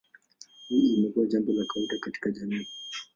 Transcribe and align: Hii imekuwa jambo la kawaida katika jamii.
Hii 0.67 0.93
imekuwa 0.97 1.25
jambo 1.25 1.51
la 1.53 1.65
kawaida 1.65 1.97
katika 1.99 2.31
jamii. 2.31 2.67